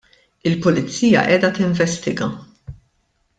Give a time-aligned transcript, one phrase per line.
[0.51, 2.31] Il-pulizija qiegħda tinvestiga.